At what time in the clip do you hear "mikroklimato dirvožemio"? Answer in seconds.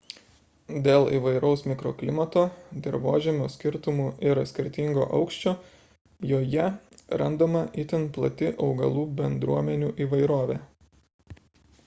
1.71-3.49